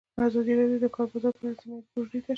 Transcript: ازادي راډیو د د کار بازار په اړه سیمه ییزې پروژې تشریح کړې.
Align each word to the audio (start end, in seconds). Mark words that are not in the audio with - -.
ازادي 0.27 0.53
راډیو 0.59 0.79
د 0.81 0.83
د 0.85 0.87
کار 0.95 1.07
بازار 1.11 1.33
په 1.37 1.43
اړه 1.45 1.59
سیمه 1.61 1.75
ییزې 1.77 1.89
پروژې 1.91 2.09
تشریح 2.19 2.21
کړې. 2.25 2.29